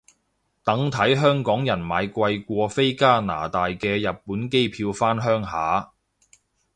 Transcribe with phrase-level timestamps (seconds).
[0.63, 5.93] 等睇香港人買貴過飛加拿大嘅日本機票返鄉下